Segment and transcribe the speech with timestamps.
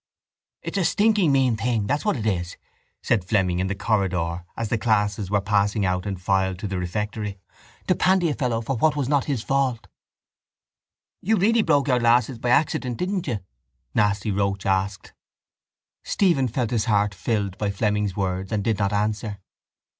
[0.63, 2.57] —It's a stinking mean thing, that's what it is,
[3.03, 6.79] said Fleming in the corridor as the classes were passing out in file to the
[6.79, 7.37] refectory,
[7.85, 9.85] to pandy a fellow for what is not his fault.
[11.21, 13.41] —You really broke your glasses by accident, didn't you?
[13.93, 15.13] Nasty Roche asked.
[16.03, 19.37] Stephen felt his heart filled by Fleming's words and did not answer.